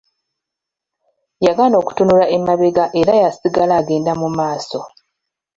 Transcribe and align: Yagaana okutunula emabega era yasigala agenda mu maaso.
Yagaana 1.45 1.75
okutunula 1.81 2.25
emabega 2.35 2.85
era 3.01 3.13
yasigala 3.23 3.73
agenda 3.81 4.11
mu 4.21 4.27
maaso. 4.37 4.79